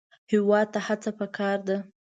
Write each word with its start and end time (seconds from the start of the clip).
هېواد 0.31 0.67
ته 0.73 0.79
هڅه 0.87 1.11
پکار 1.19 1.57
ده 1.67 1.77